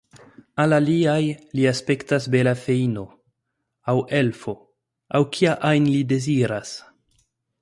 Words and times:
Al 0.61 0.71
aliaj 0.77 1.25
li 1.59 1.67
aspektas 1.71 2.25
bela 2.37 2.55
feino, 2.63 3.05
aŭ 3.93 3.95
elfo, 4.23 4.55
aŭ 5.21 5.23
kia 5.37 5.55
ajn 5.73 5.91
li 5.95 6.05
deziras. 6.15 6.75